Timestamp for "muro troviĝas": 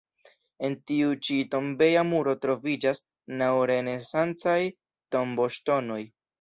2.13-3.03